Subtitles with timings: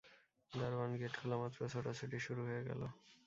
[0.53, 2.81] দারোয়ান গেট খোলামাত্র ছোটাছুটি শুরু হয়ে গেল।